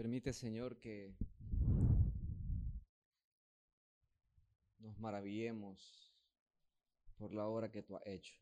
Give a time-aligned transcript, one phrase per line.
[0.00, 1.14] Permite, Señor, que
[4.78, 6.10] nos maravillemos
[7.18, 8.34] por la obra que tú has hecho.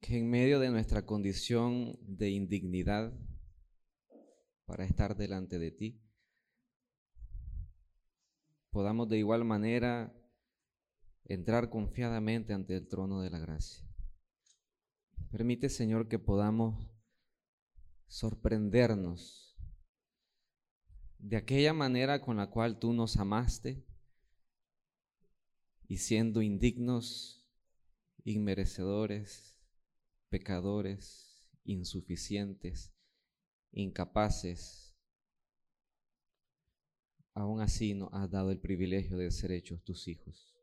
[0.00, 3.12] Que en medio de nuestra condición de indignidad
[4.64, 6.00] para estar delante de ti,
[8.70, 10.16] podamos de igual manera
[11.24, 13.84] entrar confiadamente ante el trono de la gracia.
[15.32, 16.89] Permite, Señor, que podamos
[18.10, 19.56] sorprendernos
[21.18, 23.86] de aquella manera con la cual tú nos amaste
[25.86, 27.48] y siendo indignos,
[28.24, 29.56] inmerecedores,
[30.28, 32.92] pecadores, insuficientes,
[33.70, 34.96] incapaces,
[37.32, 40.56] aún así nos has dado el privilegio de ser hechos tus hijos.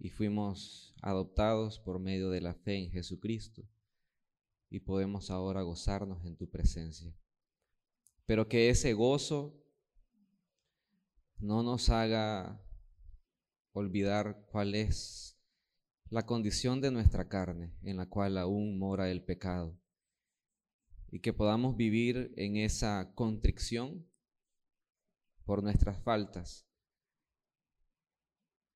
[0.00, 3.62] Y fuimos adoptados por medio de la fe en Jesucristo
[4.72, 7.14] y podemos ahora gozarnos en tu presencia.
[8.24, 9.62] Pero que ese gozo
[11.36, 12.64] no nos haga
[13.72, 15.38] olvidar cuál es
[16.08, 19.78] la condición de nuestra carne en la cual aún mora el pecado
[21.10, 24.08] y que podamos vivir en esa contrición
[25.44, 26.66] por nuestras faltas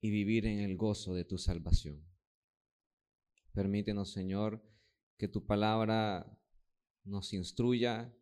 [0.03, 2.07] y vivir en el gozo de tu salvación.
[3.55, 4.76] Permítenos, Señor,
[5.17, 6.39] que tu palabra
[7.05, 8.15] nos instruya,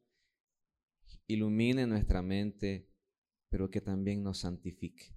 [1.26, 2.90] ilumine nuestra mente,
[3.48, 5.16] pero que también nos santifique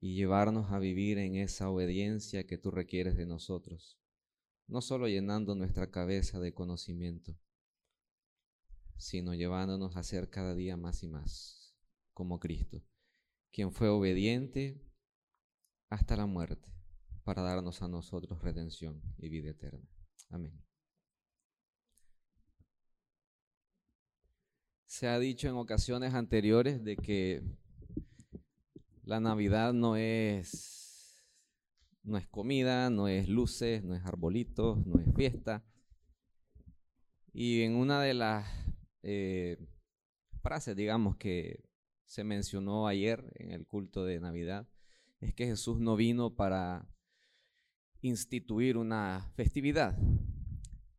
[0.00, 3.98] y llevarnos a vivir en esa obediencia que tú requieres de nosotros,
[4.66, 7.36] no solo llenando nuestra cabeza de conocimiento,
[8.96, 11.76] sino llevándonos a ser cada día más y más
[12.12, 12.84] como Cristo,
[13.50, 14.84] quien fue obediente
[15.88, 16.72] hasta la muerte
[17.24, 19.97] para darnos a nosotros redención y vida eterna.
[20.30, 20.52] Amén.
[24.86, 27.42] Se ha dicho en ocasiones anteriores de que
[29.04, 31.24] la Navidad no es,
[32.02, 35.64] no es comida, no es luces, no es arbolitos, no es fiesta.
[37.32, 38.48] Y en una de las
[39.02, 39.56] eh,
[40.42, 41.64] frases, digamos, que
[42.04, 44.68] se mencionó ayer en el culto de Navidad,
[45.20, 46.88] es que Jesús no vino para
[48.00, 49.96] instituir una festividad.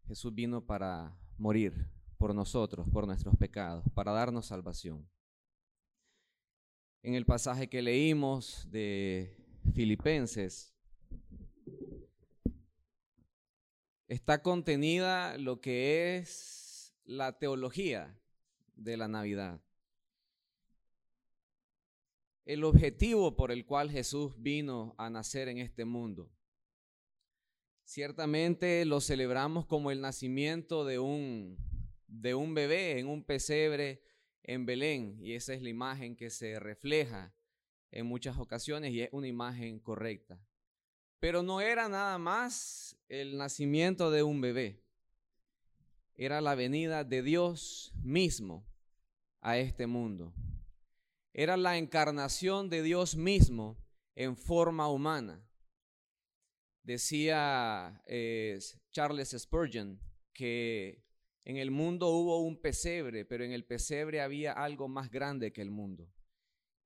[0.07, 1.87] Jesús vino para morir
[2.17, 5.07] por nosotros, por nuestros pecados, para darnos salvación.
[7.01, 9.37] En el pasaje que leímos de
[9.73, 10.73] Filipenses,
[14.07, 18.19] está contenida lo que es la teología
[18.75, 19.61] de la Navidad.
[22.45, 26.31] El objetivo por el cual Jesús vino a nacer en este mundo.
[27.89, 31.57] Ciertamente lo celebramos como el nacimiento de un,
[32.05, 34.03] de un bebé en un pesebre
[34.43, 37.33] en Belén y esa es la imagen que se refleja
[37.89, 40.39] en muchas ocasiones y es una imagen correcta.
[41.19, 44.83] Pero no era nada más el nacimiento de un bebé,
[46.13, 48.67] era la venida de Dios mismo
[49.41, 50.31] a este mundo.
[51.33, 53.79] Era la encarnación de Dios mismo
[54.13, 55.43] en forma humana.
[56.89, 58.57] Decía eh,
[58.89, 60.01] Charles Spurgeon
[60.33, 61.05] que
[61.45, 65.61] en el mundo hubo un pesebre, pero en el pesebre había algo más grande que
[65.61, 66.11] el mundo.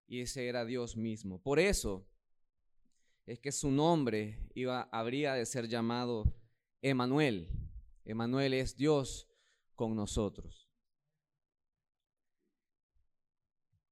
[0.06, 1.42] Y ese era Dios mismo.
[1.42, 2.06] Por eso
[3.26, 6.36] es que su nombre iba, habría de ser llamado
[6.82, 7.48] Emanuel.
[8.04, 9.30] Emanuel es Dios
[9.74, 10.70] con nosotros.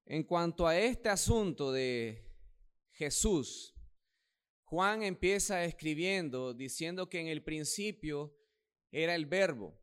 [0.04, 2.30] En cuanto a este asunto de
[2.90, 3.71] Jesús,
[4.72, 8.34] Juan empieza escribiendo diciendo que en el principio
[8.90, 9.78] era el verbo.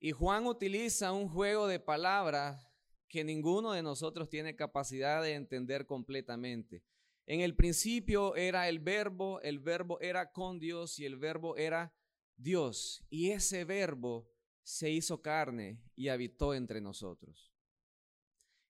[0.00, 2.68] Y Juan utiliza un juego de palabras
[3.06, 6.82] que ninguno de nosotros tiene capacidad de entender completamente.
[7.24, 11.94] En el principio era el verbo, el verbo era con Dios y el verbo era
[12.36, 13.04] Dios.
[13.10, 14.28] Y ese verbo
[14.64, 17.52] se hizo carne y habitó entre nosotros.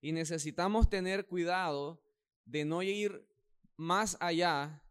[0.03, 2.05] Y necesitamos tener cuidado
[2.45, 3.27] de no ir
[3.79, 4.83] más allá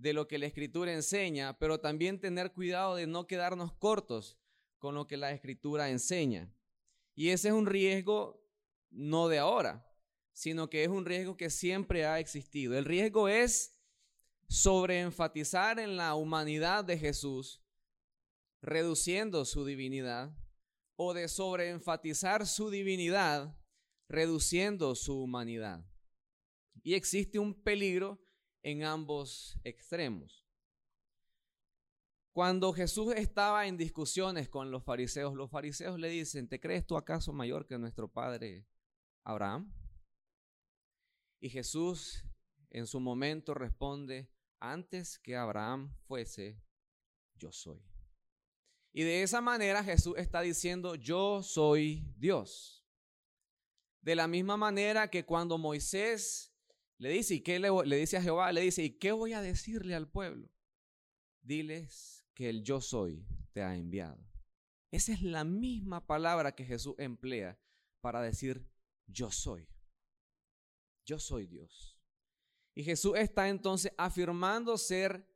[0.00, 4.38] de lo que la escritura enseña, pero también tener cuidado de no quedarnos cortos
[4.78, 6.50] con lo que la escritura enseña.
[7.14, 8.42] Y ese es un riesgo
[8.88, 9.86] no de ahora,
[10.32, 12.78] sino que es un riesgo que siempre ha existido.
[12.78, 13.78] El riesgo es
[14.48, 17.62] sobreenfatizar en la humanidad de Jesús,
[18.62, 20.34] reduciendo su divinidad,
[20.96, 23.54] o de sobreenfatizar su divinidad,
[24.08, 25.84] reduciendo su humanidad.
[26.82, 28.18] Y existe un peligro
[28.62, 30.46] en ambos extremos.
[32.32, 36.96] Cuando Jesús estaba en discusiones con los fariseos, los fariseos le dicen, ¿te crees tú
[36.96, 38.66] acaso mayor que nuestro padre
[39.24, 39.72] Abraham?
[41.40, 42.24] Y Jesús
[42.70, 44.30] en su momento responde,
[44.60, 46.62] antes que Abraham fuese,
[47.34, 47.82] yo soy.
[48.92, 52.86] Y de esa manera Jesús está diciendo, yo soy Dios.
[54.02, 56.49] De la misma manera que cuando Moisés
[57.00, 58.52] le dice, ¿y qué le, dice a Jehová?
[58.52, 60.50] Le dice, ¿y qué voy a decirle al pueblo?
[61.40, 64.22] Diles que el yo soy te ha enviado.
[64.90, 67.58] Esa es la misma palabra que Jesús emplea
[68.02, 68.68] para decir
[69.06, 69.66] yo soy.
[71.06, 71.98] Yo soy Dios.
[72.74, 75.26] Y Jesús está entonces afirmando ser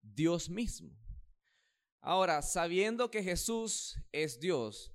[0.00, 0.98] Dios mismo.
[2.00, 4.90] Ahora, sabiendo que Jesús es Dios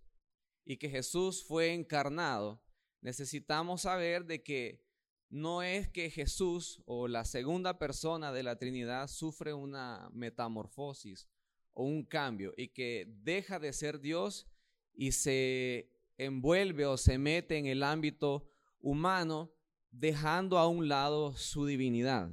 [0.65, 2.63] y que Jesús fue encarnado,
[2.99, 4.88] necesitamos saber de que
[5.29, 11.29] no es que Jesús o la segunda persona de la Trinidad sufre una metamorfosis
[11.73, 14.47] o un cambio y que deja de ser Dios
[14.93, 18.49] y se envuelve o se mete en el ámbito
[18.81, 19.53] humano
[19.91, 22.31] dejando a un lado su divinidad.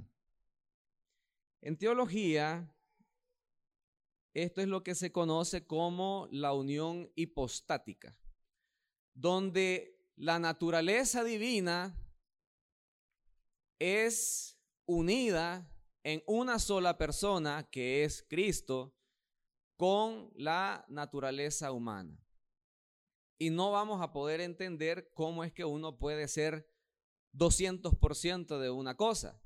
[1.61, 2.73] En teología,
[4.33, 8.19] esto es lo que se conoce como la unión hipostática,
[9.15, 11.95] donde la naturaleza divina
[13.78, 15.70] es unida
[16.02, 18.94] en una sola persona, que es Cristo,
[19.76, 22.19] con la naturaleza humana.
[23.38, 26.70] Y no vamos a poder entender cómo es que uno puede ser
[27.34, 29.43] 200% de una cosa,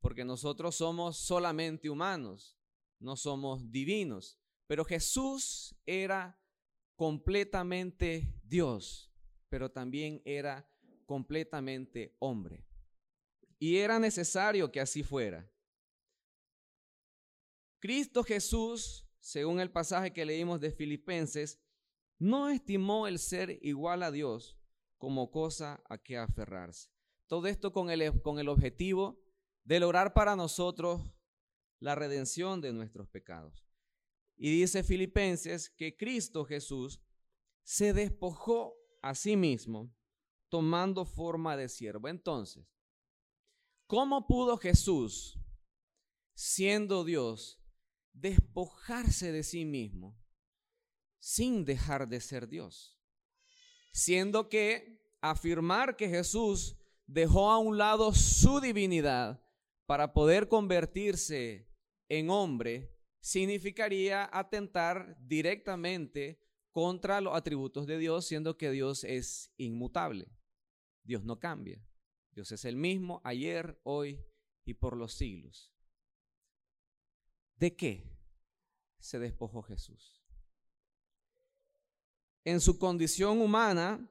[0.00, 2.58] porque nosotros somos solamente humanos,
[3.00, 4.38] no somos divinos.
[4.66, 6.38] Pero Jesús era
[6.96, 9.10] completamente Dios,
[9.48, 10.70] pero también era
[11.06, 12.67] completamente hombre.
[13.58, 15.50] Y era necesario que así fuera.
[17.80, 21.60] Cristo Jesús, según el pasaje que leímos de Filipenses,
[22.18, 24.58] no estimó el ser igual a Dios
[24.96, 26.90] como cosa a que aferrarse.
[27.26, 29.20] Todo esto con el, con el objetivo
[29.64, 31.02] de lograr para nosotros
[31.78, 33.64] la redención de nuestros pecados.
[34.36, 37.00] Y dice Filipenses que Cristo Jesús
[37.62, 39.94] se despojó a sí mismo
[40.48, 42.08] tomando forma de siervo.
[42.08, 42.66] Entonces,
[43.88, 45.40] ¿cómo pudo Jesús,
[46.34, 47.60] siendo Dios,
[48.12, 50.16] despojarse de sí mismo
[51.18, 52.96] sin dejar de ser Dios?
[53.92, 56.76] Siendo que afirmar que Jesús
[57.06, 59.42] dejó a un lado su divinidad
[59.86, 61.68] para poder convertirse
[62.08, 70.28] en hombre, significaría atentar directamente contra los atributos de Dios, siendo que Dios es inmutable.
[71.02, 71.87] Dios no cambia.
[72.38, 74.24] Dios es el mismo ayer, hoy
[74.64, 75.72] y por los siglos.
[77.56, 78.16] ¿De qué
[79.00, 80.22] se despojó Jesús?
[82.44, 84.08] En su condición humana,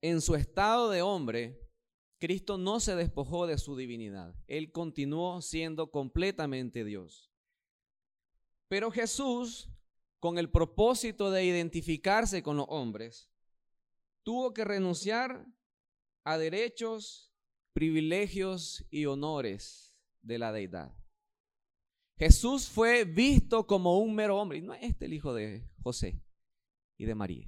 [0.00, 1.68] en su estado de hombre,
[2.16, 4.34] Cristo no se despojó de su divinidad.
[4.46, 7.30] Él continuó siendo completamente Dios.
[8.68, 9.68] Pero Jesús,
[10.18, 13.28] con el propósito de identificarse con los hombres,
[14.22, 15.46] tuvo que renunciar
[16.28, 17.27] a derechos,
[17.78, 20.92] privilegios y honores de la deidad.
[22.16, 26.20] Jesús fue visto como un mero hombre, y no es este el hijo de José
[26.96, 27.46] y de María.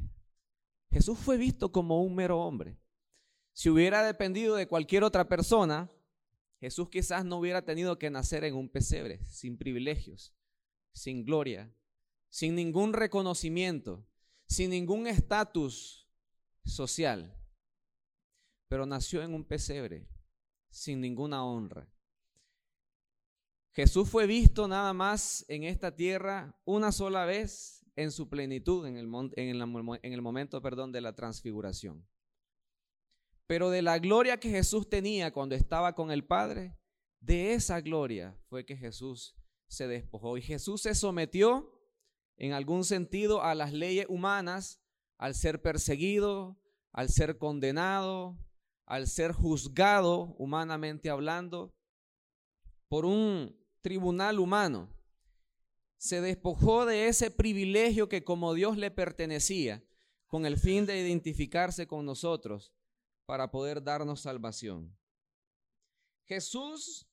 [0.93, 2.79] Jesús fue visto como un mero hombre.
[3.53, 5.91] Si hubiera dependido de cualquier otra persona,
[6.61, 10.33] Jesús quizás no hubiera tenido que nacer en un pesebre, sin privilegios,
[10.93, 11.75] sin gloria,
[12.29, 14.07] sin ningún reconocimiento,
[14.47, 16.09] sin ningún estatus
[16.65, 17.37] social.
[18.69, 20.07] Pero nació en un pesebre,
[20.71, 21.89] sin ninguna honra.
[23.73, 28.97] Jesús fue visto nada más en esta tierra una sola vez en su plenitud, en
[28.97, 32.07] el, en el momento perdón, de la transfiguración.
[33.47, 36.77] Pero de la gloria que Jesús tenía cuando estaba con el Padre,
[37.21, 39.37] de esa gloria fue que Jesús
[39.69, 40.37] se despojó.
[40.37, 41.77] Y Jesús se sometió
[42.37, 44.83] en algún sentido a las leyes humanas
[45.19, 46.59] al ser perseguido,
[46.93, 48.39] al ser condenado,
[48.91, 51.73] al ser juzgado humanamente hablando
[52.89, 54.93] por un tribunal humano.
[55.97, 59.85] Se despojó de ese privilegio que como Dios le pertenecía
[60.27, 62.75] con el fin de identificarse con nosotros
[63.27, 64.99] para poder darnos salvación.
[66.25, 67.09] Jesús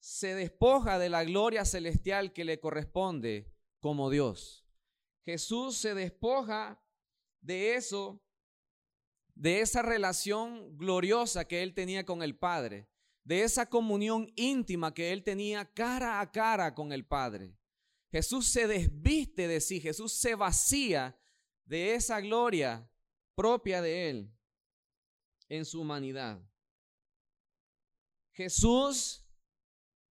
[0.00, 4.66] se despoja de la gloria celestial que le corresponde como Dios.
[5.24, 6.82] Jesús se despoja
[7.40, 8.20] de eso,
[9.40, 12.90] de esa relación gloriosa que él tenía con el Padre,
[13.24, 17.56] de esa comunión íntima que él tenía cara a cara con el Padre.
[18.10, 21.18] Jesús se desviste de sí, Jesús se vacía
[21.64, 22.86] de esa gloria
[23.34, 24.30] propia de él
[25.48, 26.38] en su humanidad.
[28.32, 29.24] Jesús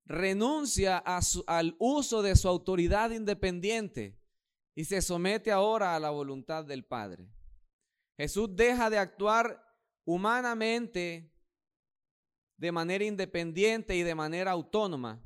[0.05, 4.19] renuncia al uso de su autoridad independiente
[4.73, 7.29] y se somete ahora a la voluntad del Padre.
[8.19, 9.65] Jesús deja de actuar
[10.03, 11.33] humanamente
[12.57, 15.23] de manera independiente y de manera autónoma.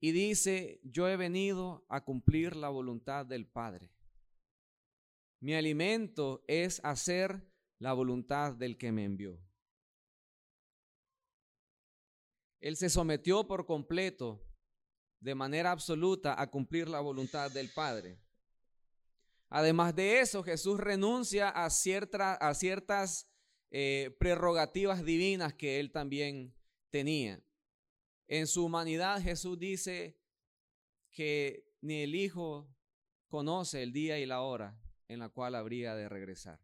[0.00, 3.92] Y dice, yo he venido a cumplir la voluntad del Padre.
[5.40, 9.38] Mi alimento es hacer la voluntad del que me envió.
[12.60, 14.42] Él se sometió por completo,
[15.20, 18.23] de manera absoluta, a cumplir la voluntad del Padre.
[19.56, 23.28] Además de eso, Jesús renuncia a, ciertas
[23.70, 26.52] eh, prerrogativas divinas que él también
[26.90, 27.40] tenía.
[28.26, 30.18] En su humanidad Jesús dice
[31.12, 32.68] que ni el Hijo
[33.28, 36.58] conoce el día y la hora en la cual habría de regresar.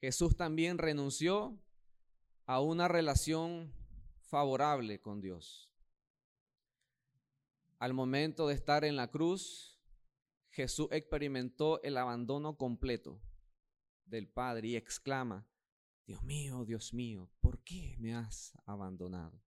[0.00, 1.56] Jesús también renunció
[2.46, 3.72] a una relación
[4.22, 5.71] favorable con Dios.
[7.82, 9.76] Al momento de estar en la cruz,
[10.50, 13.20] Jesús experimentó el abandono completo
[14.04, 15.48] del Padre y exclama,
[16.06, 19.42] Dios mío, Dios mío, ¿por qué me has abandonado?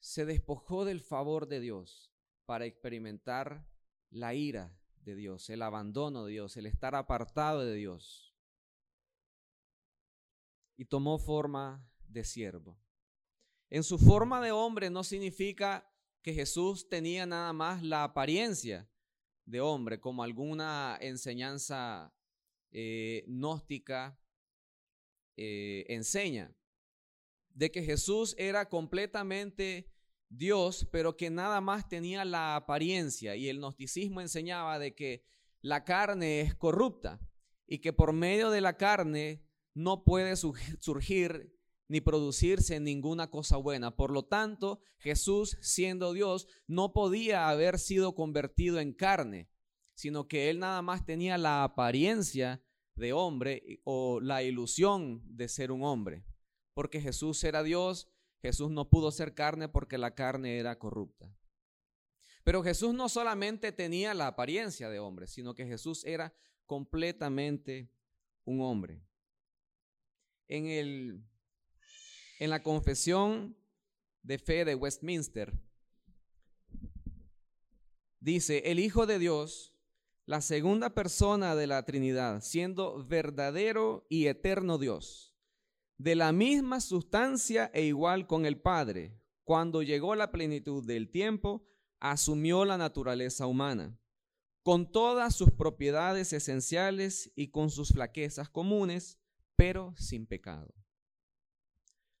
[0.00, 2.10] Se despojó del favor de Dios
[2.46, 3.68] para experimentar
[4.08, 8.34] la ira de Dios, el abandono de Dios, el estar apartado de Dios.
[10.78, 12.80] Y tomó forma de siervo.
[13.68, 15.91] En su forma de hombre no significa
[16.22, 18.88] que Jesús tenía nada más la apariencia
[19.44, 22.14] de hombre, como alguna enseñanza
[22.70, 24.18] eh, gnóstica
[25.36, 26.54] eh, enseña,
[27.50, 29.90] de que Jesús era completamente
[30.28, 33.36] Dios, pero que nada más tenía la apariencia.
[33.36, 35.24] Y el gnosticismo enseñaba de que
[35.60, 37.20] la carne es corrupta
[37.66, 41.54] y que por medio de la carne no puede surgir
[41.92, 43.94] ni producirse ninguna cosa buena.
[43.94, 49.50] Por lo tanto, Jesús, siendo Dios, no podía haber sido convertido en carne,
[49.92, 52.62] sino que él nada más tenía la apariencia
[52.94, 56.24] de hombre o la ilusión de ser un hombre.
[56.72, 58.08] Porque Jesús era Dios,
[58.40, 61.36] Jesús no pudo ser carne porque la carne era corrupta.
[62.42, 66.32] Pero Jesús no solamente tenía la apariencia de hombre, sino que Jesús era
[66.64, 67.90] completamente
[68.46, 69.02] un hombre.
[70.48, 71.22] En, el,
[72.42, 73.56] en la confesión
[74.24, 75.56] de fe de Westminster,
[78.18, 79.76] dice, el Hijo de Dios
[80.26, 85.36] la segunda persona de la Trinidad, siendo verdadero y eterno Dios,
[85.98, 91.64] de la misma sustancia e igual con el Padre, cuando llegó la plenitud del tiempo,
[92.00, 93.96] asumió la naturaleza humana,
[94.64, 99.20] con todas sus propiedades esenciales y con sus flaquezas comunes,
[99.54, 100.81] pero sin pecado.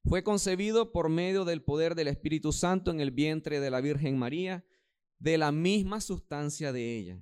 [0.04, 4.18] Fue concebido por medio del poder del Espíritu Santo en el vientre de la Virgen
[4.18, 4.64] María,
[5.18, 7.20] de la misma sustancia de ella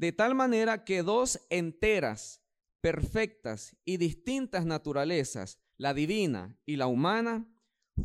[0.00, 2.42] de tal manera que dos enteras,
[2.80, 7.46] perfectas y distintas naturalezas, la divina y la humana,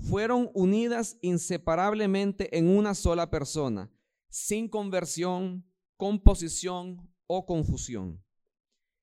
[0.09, 3.89] fueron unidas inseparablemente en una sola persona,
[4.27, 5.65] sin conversión,
[5.95, 8.21] composición o confusión.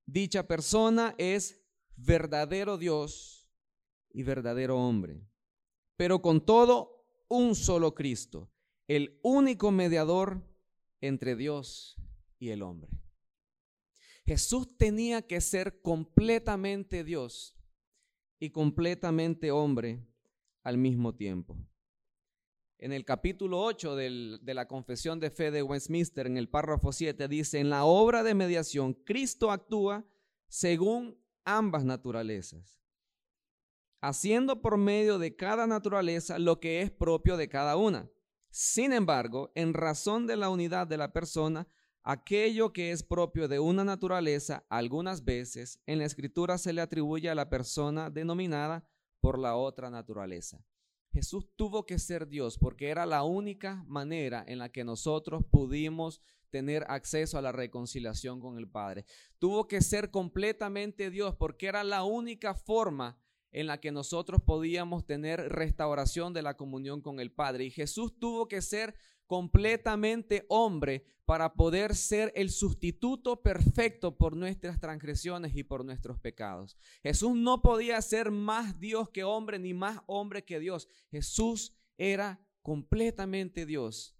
[0.04, 1.64] Dicha persona es
[1.96, 3.41] verdadero Dios
[4.12, 5.20] y verdadero hombre,
[5.96, 8.50] pero con todo un solo Cristo,
[8.88, 10.42] el único mediador
[11.00, 11.96] entre Dios
[12.38, 12.90] y el hombre.
[14.24, 17.56] Jesús tenía que ser completamente Dios
[18.38, 20.06] y completamente hombre
[20.62, 21.56] al mismo tiempo.
[22.78, 27.28] En el capítulo 8 de la confesión de fe de Westminster, en el párrafo 7,
[27.28, 30.04] dice, en la obra de mediación, Cristo actúa
[30.48, 32.81] según ambas naturalezas,
[34.02, 38.10] haciendo por medio de cada naturaleza lo que es propio de cada una.
[38.50, 41.66] Sin embargo, en razón de la unidad de la persona,
[42.04, 47.30] Aquello que es propio de una naturaleza, algunas veces en la escritura se le atribuye
[47.30, 48.84] a la persona denominada
[49.20, 50.64] por la otra naturaleza.
[51.12, 56.20] Jesús tuvo que ser Dios porque era la única manera en la que nosotros pudimos
[56.50, 59.04] tener acceso a la reconciliación con el Padre.
[59.38, 63.16] Tuvo que ser completamente Dios porque era la única forma
[63.52, 67.66] en la que nosotros podíamos tener restauración de la comunión con el Padre.
[67.66, 68.94] Y Jesús tuvo que ser
[69.26, 76.76] completamente hombre para poder ser el sustituto perfecto por nuestras transgresiones y por nuestros pecados.
[77.02, 80.88] Jesús no podía ser más Dios que hombre ni más hombre que Dios.
[81.10, 84.16] Jesús era completamente Dios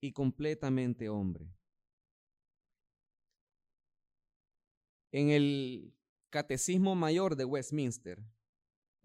[0.00, 1.52] y completamente hombre.
[5.12, 5.94] En el
[6.30, 8.22] Catecismo Mayor de Westminster,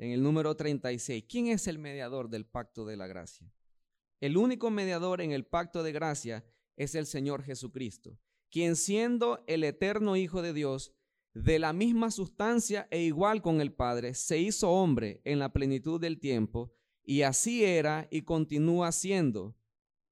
[0.02, 3.54] en el número 36, ¿quién es el mediador del pacto de la gracia?
[4.20, 6.44] El único mediador en el pacto de gracia
[6.76, 8.18] es el Señor Jesucristo,
[8.50, 10.92] quien siendo el eterno Hijo de Dios,
[11.36, 16.02] de la misma sustancia e igual con el Padre, se hizo hombre en la plenitud
[16.02, 19.56] del tiempo, y así era y continúa siendo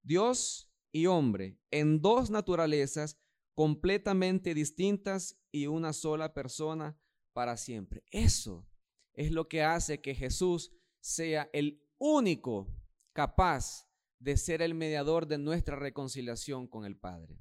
[0.02, 3.18] Dios y hombre en dos naturalezas
[3.56, 6.96] completamente distintas y una sola persona
[7.32, 8.04] para siempre.
[8.12, 8.70] Eso
[9.14, 12.74] es lo que hace que Jesús sea el único
[13.12, 13.88] capaz
[14.18, 17.40] de ser el mediador de nuestra reconciliación con el Padre.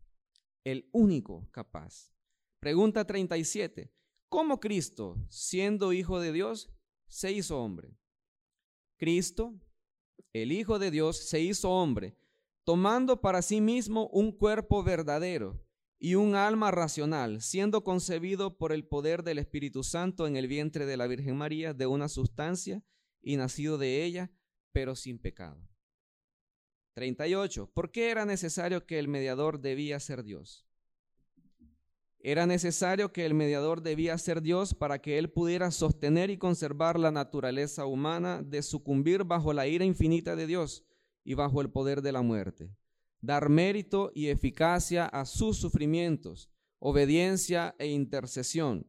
[0.63, 2.13] El único capaz.
[2.59, 3.93] Pregunta 37.
[4.29, 6.69] ¿Cómo Cristo, siendo hijo de Dios,
[7.07, 7.97] se hizo hombre?
[8.97, 9.59] Cristo,
[10.33, 12.17] el Hijo de Dios, se hizo hombre,
[12.65, 15.59] tomando para sí mismo un cuerpo verdadero
[15.99, 20.85] y un alma racional, siendo concebido por el poder del Espíritu Santo en el vientre
[20.85, 22.81] de la Virgen María, de una sustancia
[23.21, 24.31] y nacido de ella,
[24.71, 25.69] pero sin pecado.
[26.93, 27.71] 38.
[27.73, 30.65] ¿Por qué era necesario que el mediador debía ser Dios?
[32.21, 36.99] Era necesario que el mediador debía ser Dios para que él pudiera sostener y conservar
[36.99, 40.85] la naturaleza humana de sucumbir bajo la ira infinita de Dios
[41.23, 42.75] y bajo el poder de la muerte.
[43.21, 46.49] Dar mérito y eficacia a sus sufrimientos,
[46.79, 48.87] obediencia e intercesión,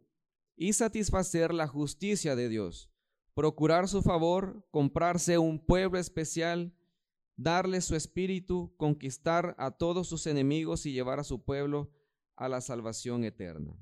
[0.56, 2.90] y satisfacer la justicia de Dios,
[3.34, 6.74] procurar su favor, comprarse un pueblo especial,
[7.36, 11.90] darle su espíritu, conquistar a todos sus enemigos y llevar a su pueblo
[12.36, 13.74] a la salvación eterna.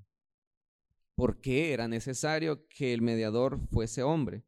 [1.17, 4.45] ¿Por qué era necesario que el mediador fuese hombre?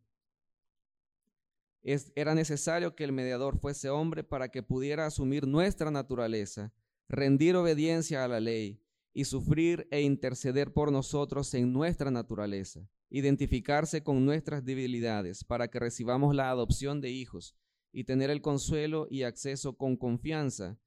[1.83, 6.73] Era necesario que el mediador fuese hombre para que pudiera asumir nuestra naturaleza,
[7.09, 14.03] rendir obediencia a la ley y sufrir e interceder por nosotros en nuestra naturaleza, identificarse
[14.03, 17.57] con nuestras debilidades para que recibamos la adopción de hijos
[17.93, 20.79] y tener el consuelo y acceso con confianza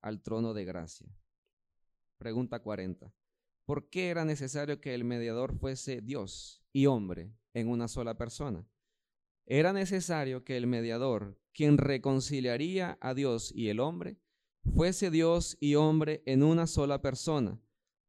[0.00, 1.08] al trono de gracia.
[2.18, 3.12] Pregunta 40.
[3.64, 8.66] ¿Por qué era necesario que el mediador fuese Dios y hombre en una sola persona?
[9.46, 14.18] Era necesario que el mediador, quien reconciliaría a Dios y el hombre,
[14.74, 17.60] fuese Dios y hombre en una sola persona,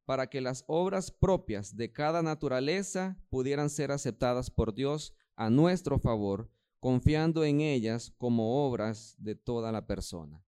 [0.06, 5.98] para que las obras propias de cada naturaleza pudieran ser aceptadas por Dios a nuestro
[5.98, 10.44] favor, confiando en ellas como obras de toda la persona.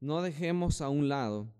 [0.00, 1.52] No dejemos a un lado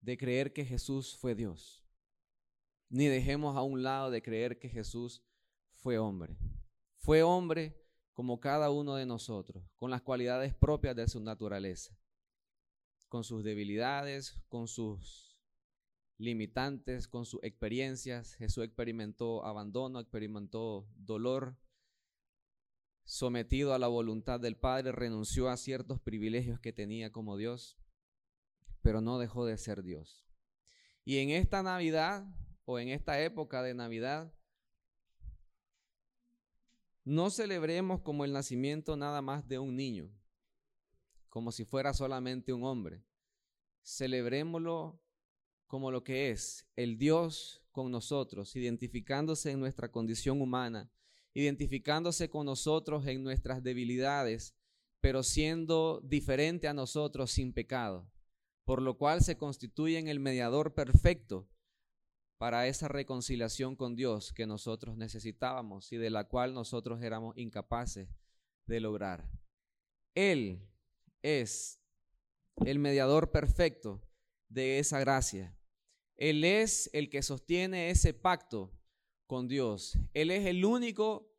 [0.00, 1.84] de creer que Jesús fue Dios,
[2.88, 5.22] ni dejemos a un lado de creer que Jesús
[5.74, 6.36] fue hombre.
[6.98, 7.80] Fue hombre
[8.12, 11.96] como cada uno de nosotros, con las cualidades propias de su naturaleza,
[13.08, 15.38] con sus debilidades, con sus
[16.18, 18.34] limitantes, con sus experiencias.
[18.34, 21.56] Jesús experimentó abandono, experimentó dolor,
[23.04, 27.79] sometido a la voluntad del Padre, renunció a ciertos privilegios que tenía como Dios,
[28.82, 30.26] pero no dejó de ser Dios.
[31.04, 32.26] Y en esta Navidad
[32.64, 34.32] o en esta época de Navidad,
[37.04, 40.10] no celebremos como el nacimiento nada más de un niño,
[41.28, 43.04] como si fuera solamente un hombre.
[43.82, 45.02] Celebrémoslo
[45.66, 50.90] como lo que es, el Dios con nosotros, identificándose en nuestra condición humana
[51.34, 54.54] identificándose con nosotros en nuestras debilidades,
[55.00, 58.10] pero siendo diferente a nosotros sin pecado,
[58.64, 61.48] por lo cual se constituye en el mediador perfecto
[62.38, 68.08] para esa reconciliación con Dios que nosotros necesitábamos y de la cual nosotros éramos incapaces
[68.66, 69.30] de lograr.
[70.14, 70.66] Él
[71.22, 71.82] es
[72.64, 74.02] el mediador perfecto
[74.48, 75.56] de esa gracia.
[76.16, 78.72] Él es el que sostiene ese pacto
[79.26, 79.98] con Dios.
[80.12, 81.30] Él es el único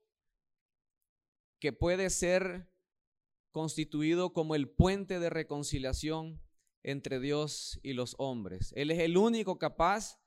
[1.60, 2.72] que puede ser
[3.52, 6.42] constituido como el puente de reconciliación
[6.84, 8.74] entre Dios y los hombres.
[8.76, 10.20] Él es el único capaz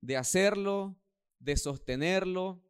[0.00, 1.00] de hacerlo,
[1.38, 2.62] de sostenerlo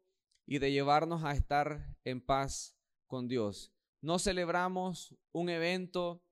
[0.47, 3.73] y de llevarnos a estar en paz con Dios.
[4.01, 6.23] No celebramos un evento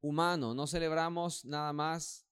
[0.00, 2.26] humano, no celebramos nada más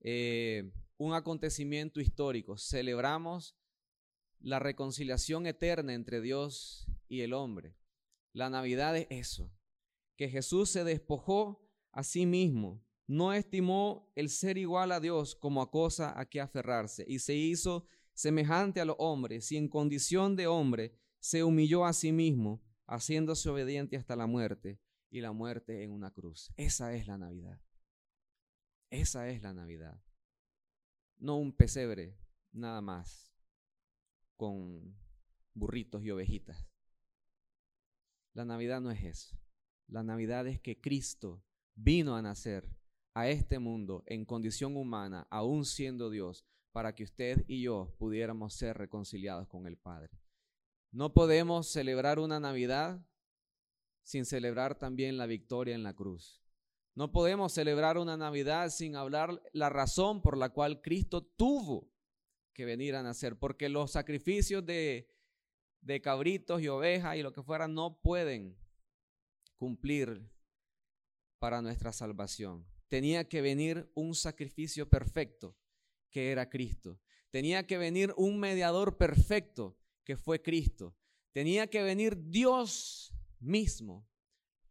[0.00, 3.56] eh, un acontecimiento histórico, celebramos
[4.40, 7.74] la reconciliación eterna entre Dios y el hombre.
[8.32, 9.50] La Navidad es eso,
[10.16, 11.65] que Jesús se despojó
[11.96, 16.42] a sí mismo, no estimó el ser igual a Dios como a cosa a que
[16.42, 21.86] aferrarse y se hizo semejante a los hombres y en condición de hombre se humilló
[21.86, 24.78] a sí mismo, haciéndose obediente hasta la muerte
[25.10, 26.52] y la muerte en una cruz.
[26.58, 27.58] Esa es la Navidad.
[28.90, 29.98] Esa es la Navidad.
[31.16, 32.18] No un pesebre,
[32.52, 33.32] nada más,
[34.36, 34.94] con
[35.54, 36.68] burritos y ovejitas.
[38.34, 39.40] La Navidad no es eso.
[39.88, 41.45] La Navidad es que Cristo
[41.76, 42.68] vino a nacer
[43.14, 48.54] a este mundo en condición humana, aún siendo Dios, para que usted y yo pudiéramos
[48.54, 50.10] ser reconciliados con el Padre.
[50.90, 53.06] No podemos celebrar una Navidad
[54.02, 56.42] sin celebrar también la victoria en la cruz.
[56.94, 61.90] No podemos celebrar una Navidad sin hablar la razón por la cual Cristo tuvo
[62.52, 65.10] que venir a nacer, porque los sacrificios de,
[65.80, 68.58] de cabritos y ovejas y lo que fuera no pueden
[69.56, 70.30] cumplir
[71.38, 72.66] para nuestra salvación.
[72.88, 75.56] Tenía que venir un sacrificio perfecto,
[76.10, 77.00] que era Cristo.
[77.30, 80.96] Tenía que venir un mediador perfecto, que fue Cristo.
[81.32, 84.08] Tenía que venir Dios mismo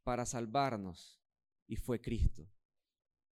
[0.03, 1.21] para salvarnos,
[1.67, 2.49] y fue Cristo.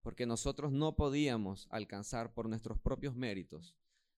[0.01, 3.75] Porque nosotros no podíamos alcanzar por nuestros propios méritos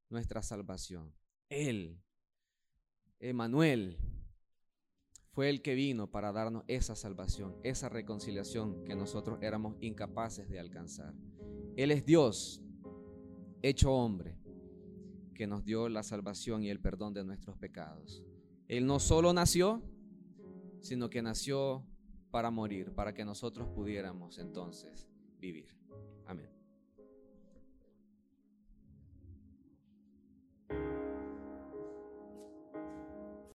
[0.09, 1.13] nuestra salvación.
[1.49, 2.01] Él,
[3.19, 3.97] Emanuel,
[5.35, 10.61] fue el que vino para darnos esa salvación, esa reconciliación que nosotros éramos incapaces de
[10.61, 11.13] alcanzar.
[11.75, 12.63] Él es Dios,
[13.61, 14.39] hecho hombre,
[15.33, 18.23] que nos dio la salvación y el perdón de nuestros pecados.
[18.69, 19.83] Él no solo nació,
[20.79, 21.85] sino que nació
[22.31, 25.75] para morir, para que nosotros pudiéramos entonces vivir.